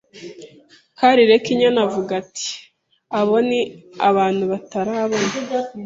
Karirekinyana 0.97 1.79
avuga 1.87 2.11
ati: 2.21 2.49
"Abo 3.19 3.37
ni 3.47 3.61
abantu 4.09 4.43
batarabona 4.51 5.29